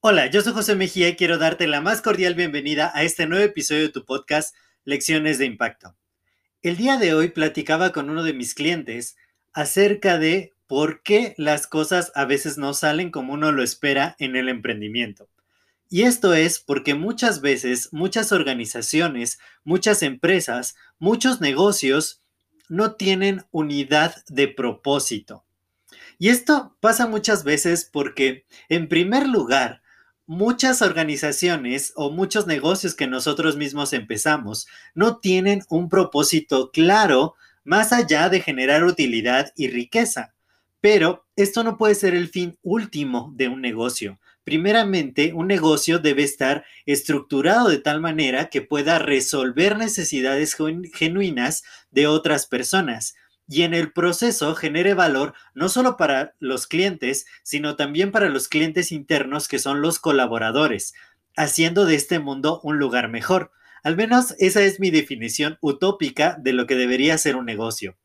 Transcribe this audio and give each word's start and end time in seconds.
Hola, 0.00 0.30
yo 0.30 0.40
soy 0.40 0.54
José 0.54 0.74
Mejía 0.74 1.08
y 1.08 1.16
quiero 1.16 1.36
darte 1.36 1.66
la 1.66 1.82
más 1.82 2.00
cordial 2.00 2.34
bienvenida 2.34 2.90
a 2.94 3.02
este 3.02 3.26
nuevo 3.26 3.44
episodio 3.44 3.82
de 3.82 3.88
tu 3.90 4.06
podcast 4.06 4.54
Lecciones 4.84 5.38
de 5.38 5.44
Impacto. 5.44 5.96
El 6.62 6.76
día 6.76 6.96
de 6.96 7.12
hoy 7.12 7.28
platicaba 7.28 7.92
con 7.92 8.08
uno 8.08 8.22
de 8.22 8.32
mis 8.32 8.54
clientes 8.54 9.16
acerca 9.52 10.16
de 10.16 10.54
por 10.66 11.02
qué 11.02 11.34
las 11.36 11.66
cosas 11.66 12.10
a 12.14 12.24
veces 12.24 12.58
no 12.58 12.74
salen 12.74 13.10
como 13.10 13.34
uno 13.34 13.52
lo 13.52 13.62
espera 13.62 14.16
en 14.18 14.36
el 14.36 14.48
emprendimiento. 14.48 15.28
Y 15.90 16.02
esto 16.02 16.32
es 16.32 16.58
porque 16.58 16.94
muchas 16.94 17.40
veces 17.40 17.92
muchas 17.92 18.32
organizaciones, 18.32 19.38
muchas 19.64 20.02
empresas, 20.02 20.76
muchos 20.98 21.40
negocios 21.40 22.22
no 22.68 22.92
tienen 22.92 23.44
unidad 23.50 24.14
de 24.28 24.48
propósito. 24.48 25.44
Y 26.18 26.28
esto 26.28 26.76
pasa 26.80 27.06
muchas 27.06 27.44
veces 27.44 27.88
porque, 27.90 28.44
en 28.68 28.88
primer 28.88 29.26
lugar, 29.28 29.82
muchas 30.26 30.82
organizaciones 30.82 31.92
o 31.96 32.10
muchos 32.10 32.46
negocios 32.46 32.94
que 32.94 33.06
nosotros 33.06 33.56
mismos 33.56 33.92
empezamos 33.92 34.66
no 34.94 35.18
tienen 35.18 35.62
un 35.70 35.88
propósito 35.88 36.70
claro 36.70 37.34
más 37.64 37.92
allá 37.92 38.28
de 38.28 38.40
generar 38.40 38.84
utilidad 38.84 39.52
y 39.56 39.68
riqueza. 39.68 40.34
Pero 40.80 41.26
esto 41.34 41.64
no 41.64 41.76
puede 41.76 41.94
ser 41.94 42.14
el 42.14 42.28
fin 42.28 42.58
último 42.62 43.32
de 43.36 43.48
un 43.48 43.60
negocio. 43.60 44.20
Primeramente, 44.44 45.32
un 45.34 45.46
negocio 45.46 45.98
debe 45.98 46.22
estar 46.22 46.64
estructurado 46.86 47.68
de 47.68 47.78
tal 47.78 48.00
manera 48.00 48.48
que 48.48 48.62
pueda 48.62 48.98
resolver 48.98 49.76
necesidades 49.76 50.56
genuinas 50.94 51.64
de 51.90 52.06
otras 52.06 52.46
personas 52.46 53.14
y 53.48 53.62
en 53.62 53.74
el 53.74 53.92
proceso 53.92 54.54
genere 54.54 54.94
valor 54.94 55.34
no 55.54 55.68
solo 55.68 55.96
para 55.96 56.34
los 56.38 56.66
clientes, 56.66 57.26
sino 57.42 57.76
también 57.76 58.12
para 58.12 58.28
los 58.28 58.48
clientes 58.48 58.92
internos 58.92 59.48
que 59.48 59.58
son 59.58 59.80
los 59.80 59.98
colaboradores, 59.98 60.92
haciendo 61.36 61.86
de 61.86 61.94
este 61.94 62.18
mundo 62.18 62.60
un 62.62 62.78
lugar 62.78 63.08
mejor. 63.08 63.50
Al 63.82 63.96
menos 63.96 64.34
esa 64.38 64.62
es 64.62 64.80
mi 64.80 64.90
definición 64.90 65.56
utópica 65.60 66.36
de 66.38 66.52
lo 66.52 66.66
que 66.66 66.74
debería 66.74 67.16
ser 67.16 67.36
un 67.36 67.46
negocio. 67.46 67.96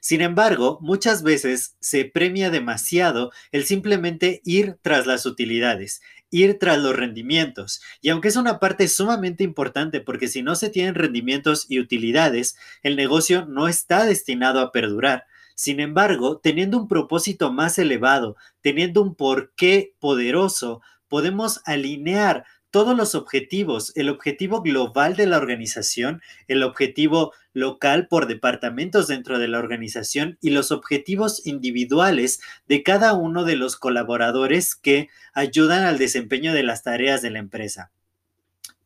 Sin 0.00 0.22
embargo, 0.22 0.78
muchas 0.80 1.22
veces 1.22 1.76
se 1.78 2.06
premia 2.06 2.50
demasiado 2.50 3.32
el 3.52 3.64
simplemente 3.64 4.40
ir 4.44 4.78
tras 4.80 5.06
las 5.06 5.26
utilidades, 5.26 6.00
ir 6.30 6.58
tras 6.58 6.78
los 6.78 6.96
rendimientos. 6.96 7.82
Y 8.00 8.08
aunque 8.08 8.28
es 8.28 8.36
una 8.36 8.58
parte 8.58 8.88
sumamente 8.88 9.44
importante 9.44 10.00
porque 10.00 10.28
si 10.28 10.42
no 10.42 10.54
se 10.54 10.70
tienen 10.70 10.94
rendimientos 10.94 11.66
y 11.68 11.78
utilidades, 11.80 12.56
el 12.82 12.96
negocio 12.96 13.44
no 13.44 13.68
está 13.68 14.06
destinado 14.06 14.60
a 14.60 14.72
perdurar. 14.72 15.26
Sin 15.54 15.80
embargo, 15.80 16.38
teniendo 16.38 16.78
un 16.78 16.88
propósito 16.88 17.52
más 17.52 17.78
elevado, 17.78 18.36
teniendo 18.62 19.02
un 19.02 19.14
porqué 19.14 19.94
poderoso, 20.00 20.80
podemos 21.08 21.60
alinear 21.66 22.46
todos 22.70 22.96
los 22.96 23.14
objetivos, 23.14 23.92
el 23.96 24.08
objetivo 24.08 24.62
global 24.62 25.16
de 25.16 25.26
la 25.26 25.38
organización, 25.38 26.22
el 26.48 26.62
objetivo 26.62 27.32
local 27.52 28.06
por 28.08 28.26
departamentos 28.26 29.08
dentro 29.08 29.38
de 29.38 29.48
la 29.48 29.58
organización 29.58 30.38
y 30.40 30.50
los 30.50 30.70
objetivos 30.70 31.46
individuales 31.46 32.40
de 32.68 32.82
cada 32.82 33.14
uno 33.14 33.44
de 33.44 33.56
los 33.56 33.76
colaboradores 33.76 34.74
que 34.76 35.08
ayudan 35.32 35.84
al 35.84 35.98
desempeño 35.98 36.52
de 36.52 36.62
las 36.62 36.82
tareas 36.82 37.22
de 37.22 37.30
la 37.30 37.40
empresa. 37.40 37.90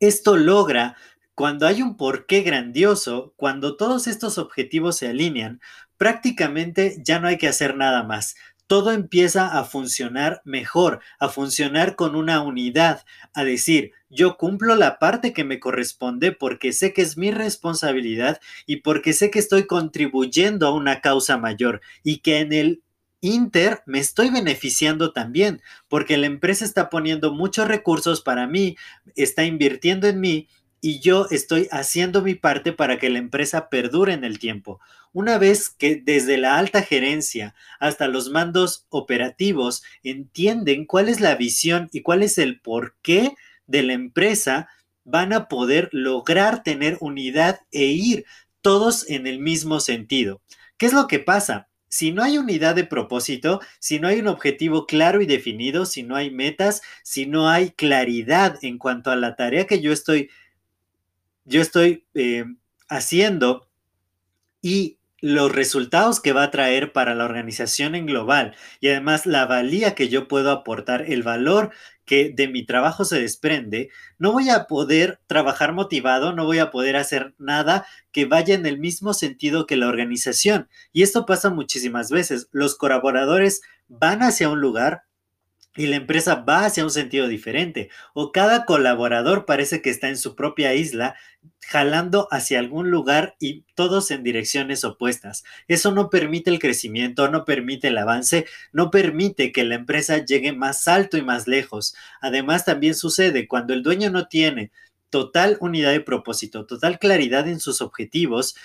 Esto 0.00 0.36
logra 0.36 0.96
cuando 1.34 1.66
hay 1.66 1.82
un 1.82 1.96
porqué 1.96 2.42
grandioso, 2.42 3.34
cuando 3.36 3.76
todos 3.76 4.06
estos 4.06 4.38
objetivos 4.38 4.96
se 4.96 5.08
alinean, 5.08 5.60
prácticamente 5.96 6.96
ya 7.04 7.18
no 7.18 7.28
hay 7.28 7.38
que 7.38 7.48
hacer 7.48 7.76
nada 7.76 8.02
más 8.02 8.36
todo 8.66 8.92
empieza 8.92 9.58
a 9.58 9.64
funcionar 9.64 10.40
mejor, 10.44 11.00
a 11.18 11.28
funcionar 11.28 11.96
con 11.96 12.16
una 12.16 12.42
unidad, 12.42 13.04
a 13.34 13.44
decir, 13.44 13.92
yo 14.08 14.36
cumplo 14.36 14.76
la 14.76 14.98
parte 14.98 15.32
que 15.32 15.44
me 15.44 15.60
corresponde 15.60 16.32
porque 16.32 16.72
sé 16.72 16.92
que 16.92 17.02
es 17.02 17.16
mi 17.16 17.30
responsabilidad 17.30 18.40
y 18.66 18.76
porque 18.76 19.12
sé 19.12 19.30
que 19.30 19.38
estoy 19.38 19.66
contribuyendo 19.66 20.66
a 20.66 20.74
una 20.74 21.00
causa 21.00 21.36
mayor 21.36 21.80
y 22.02 22.18
que 22.18 22.38
en 22.38 22.52
el 22.52 22.82
Inter 23.20 23.82
me 23.86 24.00
estoy 24.00 24.28
beneficiando 24.30 25.12
también 25.12 25.62
porque 25.88 26.18
la 26.18 26.26
empresa 26.26 26.64
está 26.64 26.90
poniendo 26.90 27.32
muchos 27.32 27.66
recursos 27.66 28.20
para 28.20 28.46
mí, 28.46 28.76
está 29.16 29.44
invirtiendo 29.44 30.06
en 30.06 30.20
mí 30.20 30.48
y 30.84 31.00
yo 31.00 31.28
estoy 31.30 31.66
haciendo 31.70 32.20
mi 32.20 32.34
parte 32.34 32.74
para 32.74 32.98
que 32.98 33.08
la 33.08 33.18
empresa 33.18 33.70
perdure 33.70 34.12
en 34.12 34.22
el 34.22 34.38
tiempo. 34.38 34.82
Una 35.14 35.38
vez 35.38 35.70
que 35.70 35.96
desde 35.96 36.36
la 36.36 36.58
alta 36.58 36.82
gerencia 36.82 37.54
hasta 37.80 38.06
los 38.06 38.28
mandos 38.28 38.84
operativos 38.90 39.82
entienden 40.02 40.84
cuál 40.84 41.08
es 41.08 41.22
la 41.22 41.36
visión 41.36 41.88
y 41.90 42.02
cuál 42.02 42.22
es 42.22 42.36
el 42.36 42.60
porqué 42.60 43.34
de 43.66 43.82
la 43.82 43.94
empresa, 43.94 44.68
van 45.04 45.32
a 45.32 45.48
poder 45.48 45.88
lograr 45.90 46.62
tener 46.62 46.98
unidad 47.00 47.60
e 47.72 47.84
ir 47.84 48.26
todos 48.60 49.08
en 49.08 49.26
el 49.26 49.38
mismo 49.38 49.80
sentido. 49.80 50.42
¿Qué 50.76 50.84
es 50.84 50.92
lo 50.92 51.06
que 51.06 51.18
pasa? 51.18 51.68
Si 51.88 52.12
no 52.12 52.22
hay 52.22 52.36
unidad 52.36 52.74
de 52.74 52.84
propósito, 52.84 53.60
si 53.78 54.00
no 54.00 54.08
hay 54.08 54.18
un 54.18 54.26
objetivo 54.26 54.84
claro 54.84 55.22
y 55.22 55.26
definido, 55.26 55.86
si 55.86 56.02
no 56.02 56.14
hay 56.14 56.30
metas, 56.30 56.82
si 57.04 57.24
no 57.24 57.48
hay 57.48 57.70
claridad 57.70 58.58
en 58.60 58.76
cuanto 58.76 59.10
a 59.10 59.16
la 59.16 59.34
tarea 59.34 59.66
que 59.66 59.80
yo 59.80 59.90
estoy 59.90 60.28
yo 61.44 61.60
estoy 61.60 62.06
eh, 62.14 62.44
haciendo 62.88 63.68
y 64.62 64.98
los 65.20 65.52
resultados 65.52 66.20
que 66.20 66.34
va 66.34 66.42
a 66.42 66.50
traer 66.50 66.92
para 66.92 67.14
la 67.14 67.24
organización 67.24 67.94
en 67.94 68.04
global 68.04 68.54
y 68.80 68.88
además 68.88 69.24
la 69.24 69.46
valía 69.46 69.94
que 69.94 70.10
yo 70.10 70.28
puedo 70.28 70.50
aportar, 70.50 71.10
el 71.10 71.22
valor 71.22 71.70
que 72.04 72.30
de 72.34 72.48
mi 72.48 72.66
trabajo 72.66 73.06
se 73.06 73.20
desprende, 73.20 73.88
no 74.18 74.32
voy 74.32 74.50
a 74.50 74.66
poder 74.66 75.20
trabajar 75.26 75.72
motivado, 75.72 76.34
no 76.34 76.44
voy 76.44 76.58
a 76.58 76.70
poder 76.70 76.96
hacer 76.96 77.34
nada 77.38 77.86
que 78.12 78.26
vaya 78.26 78.54
en 78.54 78.66
el 78.66 78.78
mismo 78.78 79.14
sentido 79.14 79.66
que 79.66 79.78
la 79.78 79.88
organización. 79.88 80.68
Y 80.92 81.02
esto 81.02 81.24
pasa 81.24 81.48
muchísimas 81.48 82.10
veces. 82.10 82.48
Los 82.52 82.76
colaboradores 82.76 83.62
van 83.88 84.22
hacia 84.22 84.50
un 84.50 84.60
lugar, 84.60 85.04
y 85.76 85.86
la 85.86 85.96
empresa 85.96 86.36
va 86.36 86.64
hacia 86.64 86.84
un 86.84 86.90
sentido 86.90 87.28
diferente 87.28 87.90
o 88.12 88.32
cada 88.32 88.64
colaborador 88.64 89.44
parece 89.44 89.82
que 89.82 89.90
está 89.90 90.08
en 90.08 90.16
su 90.16 90.36
propia 90.36 90.74
isla 90.74 91.16
jalando 91.66 92.28
hacia 92.30 92.58
algún 92.58 92.90
lugar 92.90 93.36
y 93.38 93.64
todos 93.74 94.10
en 94.10 94.22
direcciones 94.22 94.84
opuestas. 94.84 95.44
Eso 95.68 95.92
no 95.92 96.10
permite 96.10 96.50
el 96.50 96.58
crecimiento, 96.58 97.28
no 97.28 97.44
permite 97.44 97.88
el 97.88 97.98
avance, 97.98 98.46
no 98.72 98.90
permite 98.90 99.52
que 99.52 99.64
la 99.64 99.74
empresa 99.74 100.24
llegue 100.24 100.52
más 100.52 100.86
alto 100.88 101.16
y 101.16 101.22
más 101.22 101.46
lejos. 101.46 101.94
Además, 102.20 102.64
también 102.64 102.94
sucede 102.94 103.48
cuando 103.48 103.74
el 103.74 103.82
dueño 103.82 104.10
no 104.10 104.28
tiene 104.28 104.70
total 105.10 105.58
unidad 105.60 105.92
de 105.92 106.00
propósito, 106.00 106.66
total 106.66 106.98
claridad 106.98 107.48
en 107.48 107.60
sus 107.60 107.80
objetivos, 107.80 108.56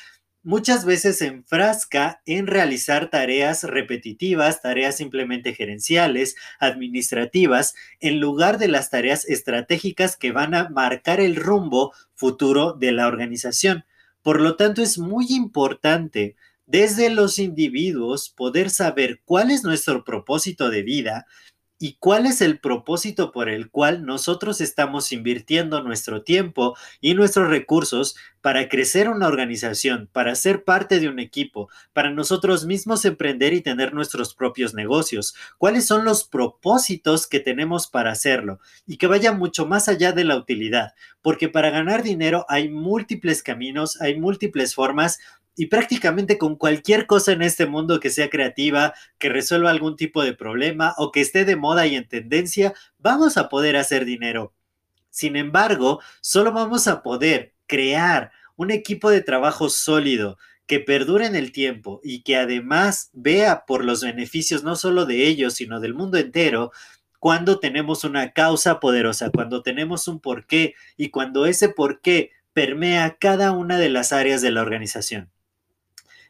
muchas 0.43 0.85
veces 0.85 1.17
se 1.17 1.27
enfrasca 1.27 2.21
en 2.25 2.47
realizar 2.47 3.09
tareas 3.09 3.63
repetitivas, 3.63 4.61
tareas 4.61 4.97
simplemente 4.97 5.53
gerenciales, 5.53 6.35
administrativas, 6.59 7.75
en 7.99 8.19
lugar 8.19 8.57
de 8.57 8.67
las 8.67 8.89
tareas 8.89 9.25
estratégicas 9.25 10.17
que 10.17 10.31
van 10.31 10.55
a 10.55 10.69
marcar 10.69 11.19
el 11.19 11.35
rumbo 11.35 11.93
futuro 12.15 12.73
de 12.73 12.91
la 12.91 13.07
organización. 13.07 13.85
Por 14.21 14.41
lo 14.41 14.55
tanto, 14.55 14.81
es 14.81 14.97
muy 14.97 15.27
importante 15.29 16.35
desde 16.65 17.09
los 17.09 17.39
individuos 17.39 18.29
poder 18.29 18.69
saber 18.69 19.21
cuál 19.25 19.49
es 19.49 19.63
nuestro 19.63 20.03
propósito 20.03 20.69
de 20.69 20.83
vida, 20.83 21.25
y 21.79 21.95
cuál 21.99 22.25
es 22.25 22.41
el 22.41 22.59
propósito 22.59 23.31
por 23.31 23.47
el 23.47 23.71
cual 23.71 24.05
nosotros 24.05 24.59
estamos 24.59 25.13
invirtiendo 25.13 25.81
nuestro 25.81 26.23
tiempo 26.23 26.75
y 26.99 27.13
nuestros 27.13 27.49
recursos 27.49 28.17
para 28.41 28.67
crecer 28.69 29.09
una 29.09 29.27
organización, 29.27 30.09
para 30.11 30.35
ser 30.35 30.63
parte 30.63 30.99
de 30.99 31.07
un 31.09 31.19
equipo, 31.19 31.69
para 31.93 32.11
nosotros 32.11 32.65
mismos 32.65 33.05
emprender 33.05 33.53
y 33.53 33.61
tener 33.61 33.93
nuestros 33.93 34.35
propios 34.35 34.73
negocios. 34.73 35.35
¿Cuáles 35.57 35.85
son 35.85 36.05
los 36.05 36.25
propósitos 36.25 37.27
que 37.27 37.39
tenemos 37.39 37.87
para 37.87 38.11
hacerlo? 38.11 38.59
Y 38.85 38.97
que 38.97 39.07
vaya 39.07 39.31
mucho 39.31 39.65
más 39.65 39.87
allá 39.87 40.11
de 40.11 40.25
la 40.25 40.35
utilidad, 40.35 40.93
porque 41.21 41.47
para 41.49 41.69
ganar 41.69 42.03
dinero 42.03 42.45
hay 42.49 42.69
múltiples 42.69 43.41
caminos, 43.41 44.01
hay 44.01 44.19
múltiples 44.19 44.75
formas 44.75 45.19
y 45.59 45.65
prácticamente 45.65 46.37
con 46.37 46.55
cualquier 46.55 47.05
cosa 47.05 47.33
en 47.33 47.41
este 47.41 47.65
mundo 47.65 47.99
que 47.99 48.09
sea 48.09 48.29
creativa, 48.29 48.93
que 49.17 49.27
resuelva 49.27 49.69
algún 49.69 49.97
tipo 49.97 50.23
de 50.23 50.33
problema 50.33 50.95
o 50.97 51.11
que 51.11 51.19
esté 51.19 51.43
de 51.43 51.57
moda 51.57 51.85
y 51.85 51.97
en 51.97 52.07
tendencia, 52.07 52.73
vamos 52.97 53.35
a 53.35 53.49
poder 53.49 53.75
hacer 53.75 54.05
dinero. 54.05 54.53
Sin 55.09 55.35
embargo, 55.35 55.99
solo 56.21 56.53
vamos 56.53 56.87
a 56.87 57.03
poder 57.03 57.55
crear 57.67 58.31
un 58.55 58.71
equipo 58.71 59.09
de 59.09 59.19
trabajo 59.19 59.67
sólido 59.67 60.37
que 60.65 60.79
perdure 60.79 61.25
en 61.25 61.35
el 61.35 61.51
tiempo 61.51 61.99
y 62.05 62.21
que 62.21 62.37
además 62.37 63.09
vea 63.11 63.65
por 63.67 63.83
los 63.83 64.01
beneficios 64.01 64.63
no 64.63 64.77
solo 64.77 65.05
de 65.05 65.27
ellos, 65.27 65.55
sino 65.55 65.81
del 65.81 65.93
mundo 65.93 66.17
entero, 66.17 66.71
cuando 67.19 67.59
tenemos 67.59 68.05
una 68.05 68.31
causa 68.31 68.79
poderosa, 68.79 69.29
cuando 69.29 69.61
tenemos 69.61 70.07
un 70.07 70.21
porqué 70.21 70.75
y 70.95 71.09
cuando 71.09 71.45
ese 71.45 71.67
porqué 71.67 72.31
permea 72.53 73.17
cada 73.19 73.51
una 73.51 73.77
de 73.77 73.89
las 73.89 74.13
áreas 74.13 74.41
de 74.41 74.51
la 74.51 74.61
organización. 74.61 75.29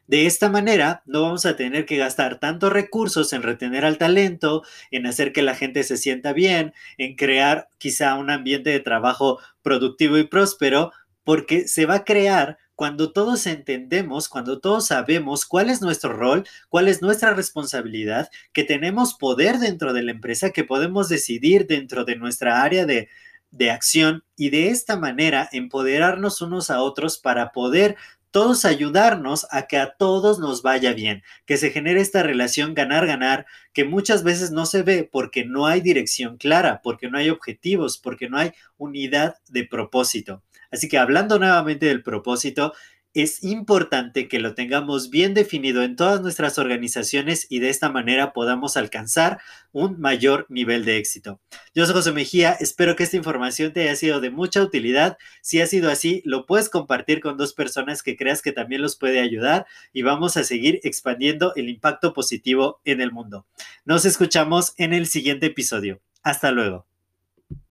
De 0.09 0.25
esta 0.25 0.49
manera, 0.49 1.03
no 1.05 1.21
vamos 1.21 1.45
a 1.45 1.55
tener 1.55 1.85
que 1.85 1.97
gastar 1.97 2.39
tantos 2.39 2.73
recursos 2.73 3.31
en 3.31 3.43
retener 3.43 3.85
al 3.85 3.99
talento, 3.99 4.63
en 4.89 5.05
hacer 5.05 5.33
que 5.33 5.43
la 5.43 5.53
gente 5.53 5.83
se 5.83 5.97
sienta 5.97 6.33
bien, 6.33 6.73
en 6.97 7.15
crear 7.15 7.69
quizá 7.77 8.15
un 8.15 8.31
ambiente 8.31 8.71
de 8.71 8.79
trabajo 8.79 9.37
productivo 9.61 10.17
y 10.17 10.23
próspero, 10.23 10.91
porque 11.23 11.67
se 11.67 11.85
va 11.85 11.97
a 11.97 12.05
crear 12.05 12.57
cuando 12.73 13.13
todos 13.13 13.45
entendemos, 13.45 14.29
cuando 14.29 14.59
todos 14.59 14.87
sabemos 14.87 15.45
cuál 15.45 15.69
es 15.69 15.79
nuestro 15.79 16.11
rol, 16.11 16.43
cuál 16.69 16.87
es 16.87 17.03
nuestra 17.03 17.35
responsabilidad, 17.35 18.31
que 18.51 18.63
tenemos 18.63 19.13
poder 19.13 19.59
dentro 19.59 19.93
de 19.93 20.01
la 20.01 20.09
empresa, 20.09 20.49
que 20.49 20.63
podemos 20.63 21.07
decidir 21.07 21.67
dentro 21.67 22.03
de 22.03 22.15
nuestra 22.15 22.63
área 22.63 22.87
de, 22.87 23.09
de 23.51 23.69
acción 23.69 24.23
y 24.35 24.49
de 24.49 24.69
esta 24.69 24.97
manera 24.97 25.49
empoderarnos 25.51 26.41
unos 26.41 26.71
a 26.71 26.81
otros 26.81 27.19
para 27.19 27.51
poder 27.51 27.95
todos 28.31 28.65
ayudarnos 28.65 29.47
a 29.51 29.67
que 29.67 29.77
a 29.77 29.95
todos 29.97 30.39
nos 30.39 30.61
vaya 30.61 30.93
bien, 30.93 31.23
que 31.45 31.57
se 31.57 31.71
genere 31.71 32.01
esta 32.01 32.23
relación 32.23 32.73
ganar-ganar 32.73 33.45
que 33.73 33.85
muchas 33.85 34.23
veces 34.23 34.51
no 34.51 34.65
se 34.65 34.83
ve 34.83 35.07
porque 35.11 35.45
no 35.45 35.65
hay 35.65 35.81
dirección 35.81 36.37
clara, 36.37 36.81
porque 36.83 37.09
no 37.09 37.17
hay 37.17 37.29
objetivos, 37.29 37.97
porque 37.97 38.29
no 38.29 38.37
hay 38.37 38.51
unidad 38.77 39.37
de 39.49 39.65
propósito. 39.65 40.43
Así 40.71 40.87
que 40.87 40.97
hablando 40.97 41.39
nuevamente 41.39 41.87
del 41.87 42.03
propósito, 42.03 42.73
es 43.13 43.43
importante 43.43 44.27
que 44.27 44.39
lo 44.39 44.53
tengamos 44.53 45.09
bien 45.09 45.33
definido 45.33 45.83
en 45.83 45.95
todas 45.95 46.21
nuestras 46.21 46.57
organizaciones 46.57 47.47
y 47.49 47.59
de 47.59 47.69
esta 47.69 47.89
manera 47.89 48.33
podamos 48.33 48.77
alcanzar 48.77 49.39
un 49.71 49.99
mayor 49.99 50.45
nivel 50.49 50.85
de 50.85 50.97
éxito. 50.97 51.41
Yo 51.73 51.85
soy 51.85 51.95
José 51.95 52.11
Mejía, 52.11 52.51
espero 52.59 52.95
que 52.95 53.03
esta 53.03 53.17
información 53.17 53.73
te 53.73 53.81
haya 53.81 53.95
sido 53.95 54.21
de 54.21 54.29
mucha 54.29 54.61
utilidad. 54.61 55.17
Si 55.41 55.59
ha 55.61 55.67
sido 55.67 55.89
así, 55.89 56.21
lo 56.25 56.45
puedes 56.45 56.69
compartir 56.69 57.19
con 57.19 57.37
dos 57.37 57.53
personas 57.53 58.03
que 58.03 58.15
creas 58.15 58.41
que 58.41 58.51
también 58.51 58.81
los 58.81 58.97
puede 58.97 59.19
ayudar 59.19 59.65
y 59.91 60.03
vamos 60.03 60.37
a 60.37 60.43
seguir 60.43 60.79
expandiendo 60.83 61.53
el 61.55 61.69
impacto 61.69 62.13
positivo 62.13 62.81
en 62.85 63.01
el 63.01 63.11
mundo. 63.11 63.47
Nos 63.85 64.05
escuchamos 64.05 64.73
en 64.77 64.93
el 64.93 65.07
siguiente 65.07 65.47
episodio. 65.47 66.01
Hasta 66.21 66.51
luego. 66.51 66.88